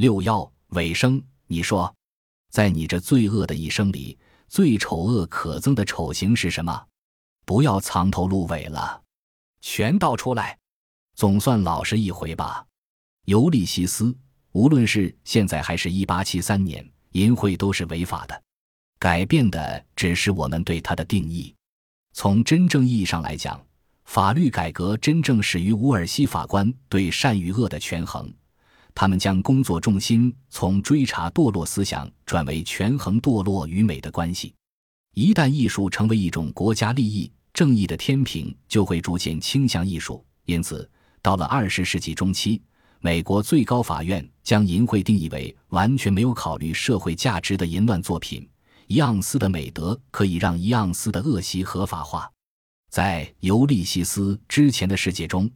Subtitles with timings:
[0.00, 1.94] 六幺尾声，你说，
[2.50, 6.86] 在你这罪恶的一生里，最丑恶可憎的丑行是什么？
[7.44, 9.02] 不要藏头露尾了，
[9.60, 10.58] 全道出来，
[11.14, 12.64] 总算老实一回吧。
[13.26, 14.16] 尤利西斯，
[14.52, 18.42] 无论是现在还是一八七三年，淫秽都是违法的。
[18.98, 21.54] 改变的只是我们对它的定义。
[22.14, 23.62] 从真正意义上来讲，
[24.04, 28.32] 法律改革真正始于乌尔西法官对善与恶的权衡。
[28.94, 34.54] 他们将工作重心从追查堕落思想转为权衡堕落与美的关系。
[35.14, 40.24] 一旦艺术成为一种国家利益、正义的天平，就会逐渐倾向艺术。
[40.44, 40.88] 因此，
[41.20, 42.62] 到了二十世纪中期，
[43.00, 48.48] 美国最高法院将淫秽定义为完全没有考虑社会价值的淫乱作品。
[48.86, 52.30] 一盎司的美德可以让一盎司的恶习合法化。
[52.90, 55.50] 在尤利西斯之前的世界中。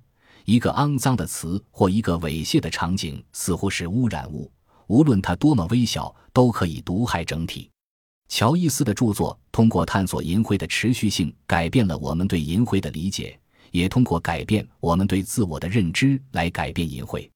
[0.44, 4.50] 一个肮脏的词或一个猥亵的场景，似乎是污染物，
[4.88, 7.70] 无论它多么微小，都可以毒害整体。
[8.28, 13.38] 乔伊斯的著作通过探索淫秽的持续性，改变了我们对淫秽的理解，
[13.70, 17.26] 也通过改变我们对自我的认知来改变淫秽。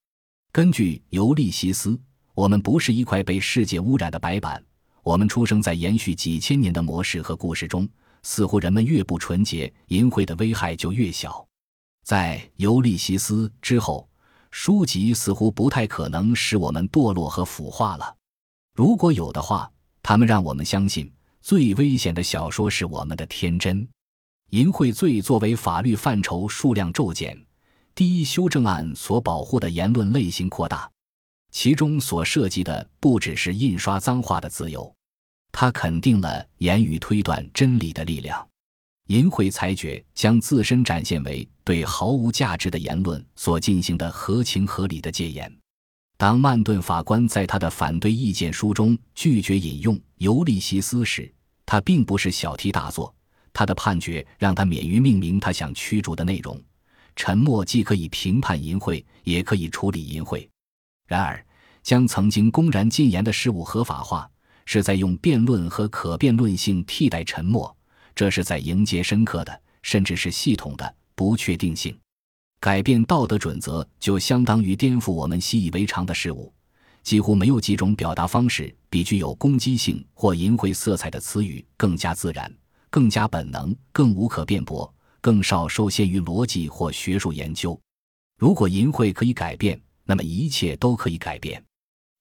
[0.52, 1.98] 根据尤利西斯，
[2.34, 4.62] 我们不是一块被世界污染的白板，
[5.02, 7.88] 我们出生在延续几千年的模式和故事中。
[8.22, 11.47] 似乎人们越不纯洁，淫秽的危害就越小。
[12.08, 14.08] 在尤利西斯之后，
[14.50, 18.16] 书籍似乎不太可能使我们堕落和腐化了。
[18.74, 19.70] 如果有的话，
[20.02, 23.86] 他们让我们相信最危险的小说是我们的天真。
[24.52, 27.38] 淫秽罪作为法律范畴数量骤减，
[27.94, 30.90] 第一修正案所保护的言论类型扩大，
[31.50, 34.90] 其中所涉及的不只是印刷脏话的自由，
[35.52, 38.48] 它肯定了言语推断真理的力量。
[39.08, 45.50] 淫秽裁决将自身展现为对毫无价值的言论所进行的合情合理的戒严。
[46.18, 51.32] 当曼顿法官在他的反对意见书中拒绝引用《尤利西斯》时，
[51.64, 53.14] 他并不是小题大做。
[53.52, 56.60] 他的判决让他免于命名他想驱逐的内容。
[57.16, 60.46] 沉默既可以评判淫秽，也可以处理淫秽。
[61.06, 61.42] 然而，
[61.82, 64.30] 将曾经公然禁言的事物合法化，
[64.66, 67.74] 是在用辩论和可辩论性替代沉默。
[68.18, 71.96] 这是在迎接深刻的，甚至是系统的不确定性。
[72.58, 76.52] 改变道德准则，就相当于颠覆我们习以为常的事物。
[77.04, 82.52] 几乎没有几种表达方式比具有攻击性或淫秽色彩的词语更加自然、
[82.90, 87.80] 更加本能、更无可辩驳、更少受限于逻辑或学术研究。
[88.36, 91.62] 如果淫秽可以改变，那么一切都可以改变。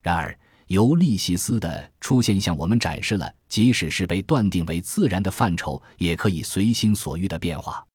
[0.04, 0.38] 然而，
[0.68, 7.86] 尤利西斯的出现向我们展示了，即使是被断定为自然的范畴，也可以随心所欲的变化。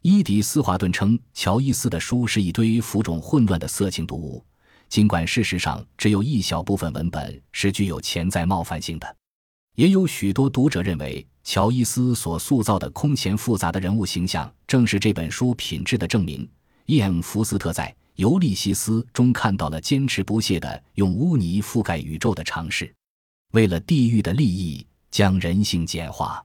[0.00, 4.42] 伊迪丝·华顿称，乔伊斯的书是一堆浮肿混乱的色情读物，
[4.88, 9.16] 尽管事实上只有一小部分文本是具有潜在冒犯性的。
[9.76, 16.48] 也有许多读者认为，乔伊斯所塑造的空前复杂的人物形象，正是这本书品质的证明。
[16.86, 17.94] 伊恩·福斯特在。
[18.16, 22.94] 尤利西斯中看到了坚持不懈的用污泥覆盖宇宙的尝试，
[23.52, 26.44] 为了地狱的利益将人性简化。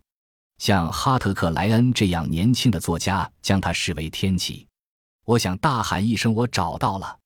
[0.57, 4.67] 像哈特克莱恩这样年轻的作家将它视为天启。
[5.25, 7.17] 我想大喊一声：“我找到了！”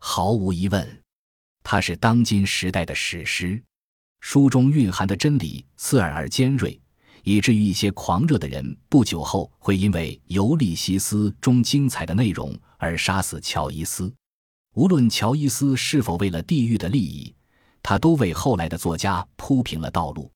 [0.00, 1.02] 毫无疑问，
[1.62, 3.62] 它是当今时代的史诗。
[4.20, 6.78] 书中蕴含的真理刺耳而尖锐。
[7.24, 14.12] 以至于一些狂热的人不久后会因为《尤利西斯》中精彩的内容而杀死乔伊斯。
[14.74, 17.32] 无论乔伊斯是否为了地狱的利益，
[17.80, 20.28] 他都为后来的作家铺平了道路。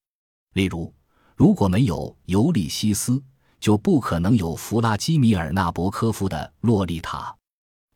[0.52, 0.94] 例如，
[1.34, 1.96] 如果没有
[2.26, 3.12] 《尤利西斯》，
[3.58, 7.34] 就不可能有弗拉基米尔·纳博科夫的《洛丽塔》。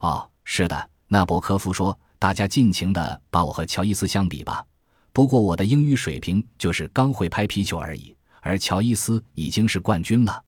[0.07, 4.67] 哦，是的，纳博科夫说：“大家尽情的把我和乔伊斯相比吧。
[5.13, 10.43] 不过我的英语水平就是刚会拍皮球而已。”而乔伊斯已经是冠军了。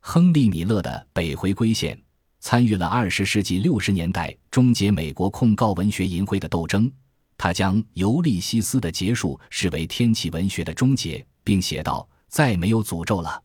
[0.00, 1.96] 亨利·米勒的《北回归线》
[2.40, 6.90] 参与了二十世纪六十年代终结美国控告文学淫秽的斗争。
[7.36, 13.40] 他将《尤利西斯》的结束视为天启文学的终结，并写道：“再没有诅咒了，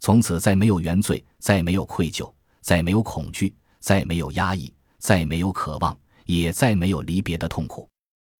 [0.00, 5.94] 从此再没有原罪，再没有愧疚，再没有恐惧，再没有压抑，再没有渴望，
[6.24, 7.86] 也再没有离别的痛苦。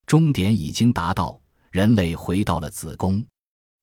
[0.07, 1.39] 终点已经达到，
[1.71, 3.23] 人类回到了子宫。”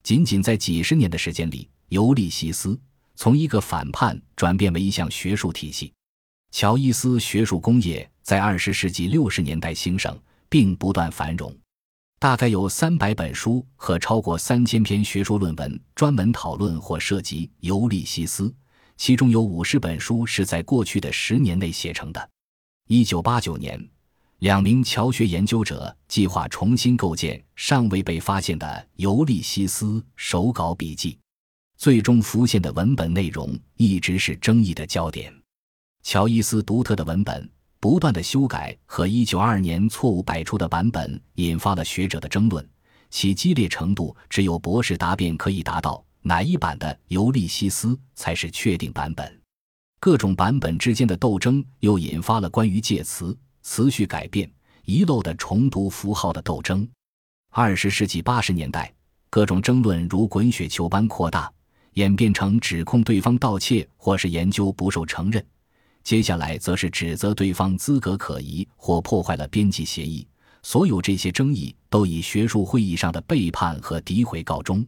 [0.03, 2.77] 仅仅在几十年的时间里，尤利西斯
[3.15, 5.93] 从一个反叛转变为一项学术体系。
[6.53, 10.15] 乔伊斯学术工业在二十世纪六十年代兴盛，
[10.47, 11.51] 并不断繁荣。
[12.19, 18.53] 大概有三百本书和超过三千篇学术论文专门讨论或涉及尤利西斯，
[18.97, 22.29] 其中有五十本书是在过去的十年内写成的。
[22.87, 23.89] 一九八九年。
[24.39, 31.17] 两名侨学研究者计划重新构建尚未被发现的尤利西斯手稿笔记，
[31.77, 35.33] 最终浮现的文本内容一直是争议的焦点。
[36.03, 42.65] 乔伊斯独特的文本不断的修改和1922年错误百出的版本，引发了学者的争论，
[43.09, 46.03] 其激烈程度只有博士答辩可以达到。
[46.21, 49.41] 哪一版的尤利西斯才是确定版本？
[49.99, 53.37] 各种版本之间的斗争又引发了关于介词。
[53.61, 54.49] 词序改变、
[54.83, 56.87] 遗漏的重读符号的斗争。
[57.49, 58.93] 二十世纪八十年代，
[59.29, 61.51] 各种争论如滚雪球般扩大，
[61.93, 65.45] 演变成指控对方盗窃或是研究不受承认。
[66.03, 70.27] 接下来则是指责对方资格可疑或破坏了编辑协议。
[70.61, 74.85] 所有这些争议都以学术会议上的背叛和诋毁告终。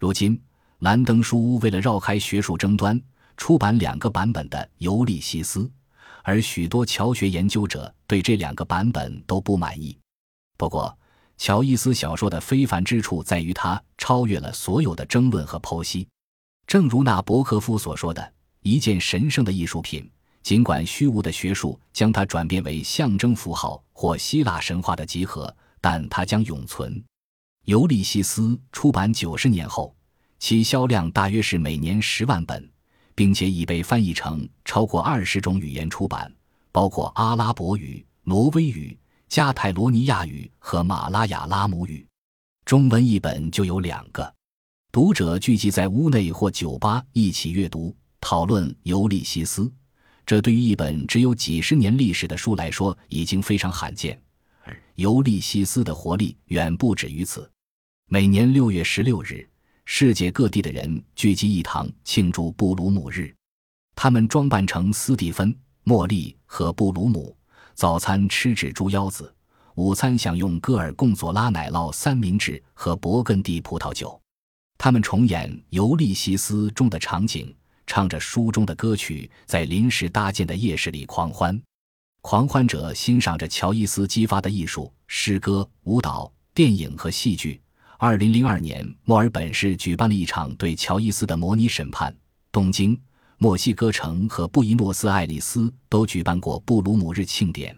[0.00, 0.40] 如今，
[0.80, 3.00] 兰登书屋为了绕开学术争端，
[3.36, 5.60] 出版两个版本的《尤利西斯》。
[6.24, 9.96] 而许多乔学研究者对这两个版本都不满意。
[10.56, 10.96] 不过，
[11.36, 16.08] 乔伊斯小说的非凡之处在于它超越了所有的争论和剖析。
[16.66, 20.10] 正如纳博科夫所说的：“一件神圣的艺术品，
[20.44, 26.94] 尽管虚无的学术将它转变为象征符号或希腊神话的集合，但它将永存。”
[27.64, 29.92] 《尤利西斯》出版九十年后，
[30.38, 32.70] 其销量大约是每年十万本。
[33.16, 36.34] 并且已被翻译成超过二十种语言出版，
[36.72, 38.98] 包括阿拉伯语、挪威语、
[39.28, 42.04] 加泰罗尼亚语和马拉雅拉姆语。
[42.64, 44.34] 中文译本就有两个。
[44.90, 49.62] 读者聚集在屋内或酒吧一起阅读、讨论《尤利西斯》，
[50.26, 54.20] 这对于一本只有几十年历史的书来说已经非常罕见。
[54.62, 57.50] 而《尤利西斯》的活力远不止于此。
[58.08, 59.48] 每年六月十六日。
[59.86, 63.30] 世界各地的人聚集一堂庆祝布鲁姆日，
[63.94, 65.54] 他们装扮成斯蒂芬、
[65.84, 67.36] 茉莉和布鲁姆。
[67.74, 69.30] 早餐吃纸猪腰子，
[69.74, 74.18] 午餐享用戈尔贡佐拉奶酪三明治和勃艮第葡萄酒。
[74.78, 77.54] 他们重演《尤利西斯》中的场景，
[77.86, 81.60] 唱着书中的歌曲，在临时搭建的夜市里狂欢。
[82.20, 87.60] 狂欢者欣赏着乔伊斯激发的艺术、诗歌、舞蹈、电影和戏剧。
[87.98, 92.14] 二零零二年，墨尔本市举办了一场对乔伊斯的模拟审判。
[92.50, 92.98] 东京、
[93.38, 97.76] 墨西哥城和布宜诺斯艾利斯都举办过布鲁姆日庆典。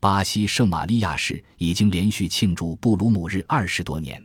[0.00, 4.22] 巴西圣玛利亚市已经连续庆祝布鲁姆日二十多年。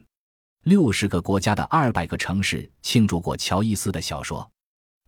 [0.66, 4.50] 六十个国家的二百个城市庆祝过乔伊斯的小说，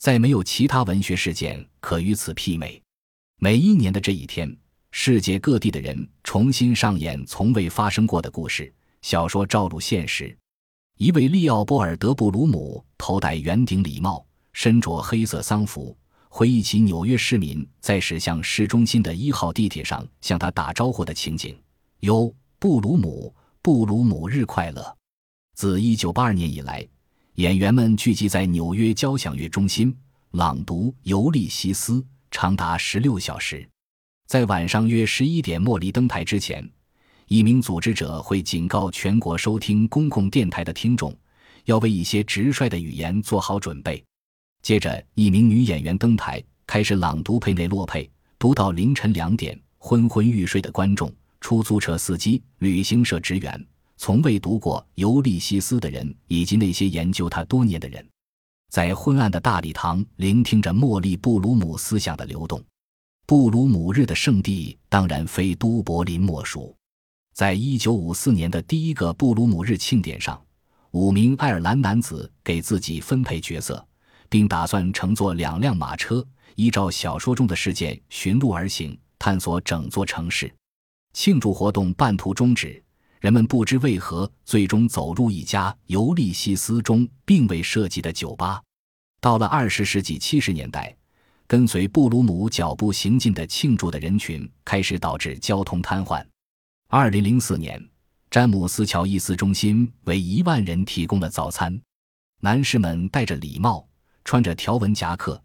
[0.01, 2.81] 再没有其他文学事件可与此媲美。
[3.37, 4.51] 每一年的这一天，
[4.89, 8.73] 世界各地的人重新上演从未发生过的故事。
[9.03, 10.35] 小说照入现实：
[10.97, 15.95] 一位利奥波尔德·布鲁姆头戴圆顶礼帽，身着黑色丧服，
[16.29, 21.55] 回忆起纽约市民在驶向市中心的一号地铁上向他打招呼的情景。
[21.99, 23.31] 哟，布鲁姆，
[23.61, 24.97] 布鲁姆日快乐！
[25.53, 26.87] 自1982年以来，
[27.35, 29.95] 演员们聚集在纽约交响乐中心
[30.31, 31.93] 朗读《尤利西斯》，
[32.29, 33.65] 长达16小时。
[34.27, 36.69] 在晚上约11点莫莉登台之前。
[37.27, 41.15] 一名组织者会警告全国收听公共电台的听众，
[41.63, 44.03] 要为一些直率的语言做好准备。
[44.61, 49.57] 接着，一名女演员登台，开始朗读佩内洛佩，读到凌晨两点。
[49.77, 53.65] 昏昏欲睡的观众、出租车司机、旅行社职员、
[54.03, 58.03] 从未读过《尤利西斯》的人，以及那些研究他多年的人，
[58.71, 62.59] 在昏暗的大礼堂聆听着茉莉·布鲁姆思想的流动。
[63.27, 66.75] 布鲁姆日的圣地当然非都柏林莫属。
[67.35, 70.43] 在一九五四年的第一个布鲁姆日庆典上，
[70.89, 73.87] 五名爱尔兰男子给自己分配角色，
[74.27, 80.51] 并打算乘坐两辆马车，依照小说中的事件寻路而行，探索整座城市。
[81.13, 82.83] 庆祝活动半途终止，
[83.21, 88.59] 人们不知为何最终走入一家尤利西斯中并未设计的酒吧。
[89.21, 90.93] 到了二十世纪七十年代，
[91.45, 96.25] 跟随布鲁姆脚步行进的庆祝的人群开始导致交通瘫痪。
[96.89, 97.79] 二零零四年，
[98.31, 101.79] 詹姆斯乔伊斯中心为一万人提供了早餐。
[102.39, 103.87] 男士们戴着礼帽，
[104.25, 105.39] 穿着条纹夹克；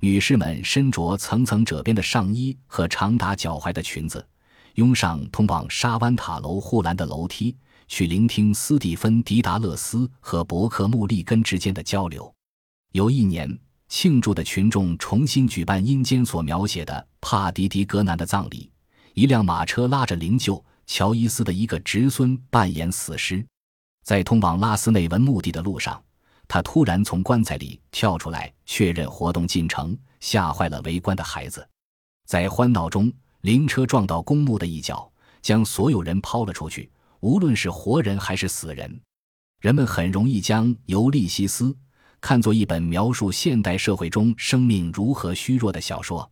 [0.00, 4.28] 女士们身着层层褶边的上衣和长达脚踝的裙子，
[4.74, 7.56] 拥上通往沙湾塔楼护栏的楼梯，
[7.88, 12.32] 去聆听斯蒂芬·迪达勒斯和伯克穆利根之间的交流。
[12.92, 18.70] 有一年，庆祝的群众重新举办阴间所描写的帕迪迪格南的葬礼。
[19.14, 20.62] 一辆马车拉着灵柩。
[20.84, 23.42] 乔伊斯的一个侄孙扮演死尸，
[24.02, 26.02] 在通往拉斯内文墓地的路上，
[26.48, 31.66] 他突然从棺材里跳出来，确认活动进程，吓坏了围观的孩子。
[32.26, 33.10] 在欢闹中，
[33.42, 36.88] 灵车撞到公墓的一角，将所有人抛了出去，
[37.20, 39.00] 无论是活人还是死人。
[39.60, 41.64] 人们很容易将《尤利西斯》
[42.20, 46.28] 看作一本描述现代社会中生命如何虚弱的小说。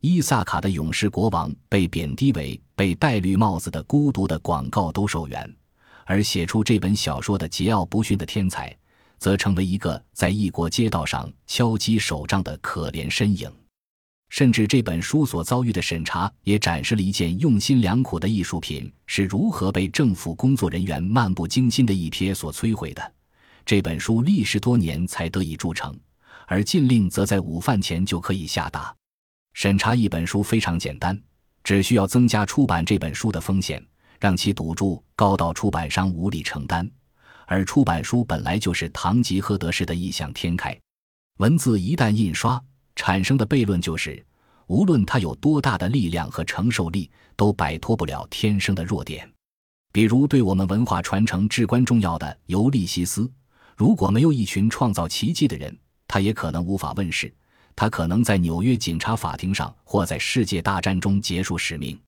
[0.00, 5.56] 伊萨卡的勇士国王被贬低为被戴绿帽子的孤独的广告兜售员，
[6.04, 8.76] 而写出这本小说的桀骜不驯的天才，
[9.18, 13.50] 则成为一个在异国街道上敲击手杖的可怜身影。
[14.34, 23.12] 甚至这本书所遭遇的审查，也展示了一件用心良苦的艺术品是如何被政府工作人员漫不经心的一瞥所摧毁的。
[23.64, 25.96] 这本书历时多年才得以铸成，
[26.48, 28.92] 而禁令则在午饭前就可以下达。
[29.52, 31.16] 审查一本书非常简单，
[31.62, 33.80] 只需要增加出版这本书的风险，
[34.18, 36.90] 让其赌注高到出版商无力承担。
[37.46, 40.76] 而出版书本来就是堂吉诃德式的异想天开，
[41.36, 42.60] 文字一旦印刷，
[42.96, 44.24] 产生的悖论就是，
[44.66, 49.30] 无论它有多大的力量和承受力，都摆脱不了天生的弱点。
[49.92, 53.22] 比如，对我们文化传承至关重要的《尤利西斯》，
[53.76, 55.76] 如果没有一群创造奇迹的人，
[56.08, 57.32] 它也可能无法问世。
[57.76, 61.98] 他可能在纽约警察法庭上，或在世界大战中结束使命。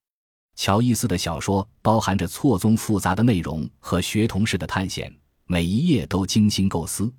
[0.55, 5.13] 乔伊斯的小说包含着错综复杂的内容和学童式的探险，
[5.45, 7.13] 每一页都精心构思，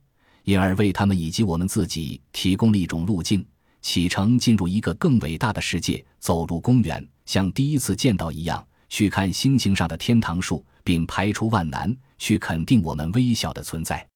[0.44, 3.44] 因而为他们以及我们自己提供了一种路径：
[3.80, 14.06] 启程进入一个更伟大的世界，走入公园，像第一次见到一样，去看星星上的天堂树，并排除万难去肯定我们微小的存在。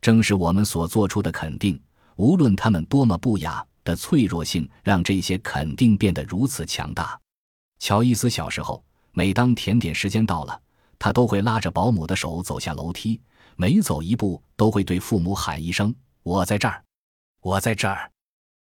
[0.00, 1.80] 正是我们所做出的肯定，
[2.16, 3.64] 无论他们多么不雅。
[3.84, 7.20] 的脆弱性让这些肯定变得如此强大。
[7.78, 10.58] 乔伊斯小时候，每当甜点时间到了，
[10.98, 13.20] 他都会拉着保姆的手走下楼梯，
[13.56, 15.94] 每走一步都会对父母喊一声
[16.24, 16.82] ：“我在这儿，
[17.42, 18.10] 我在这儿。”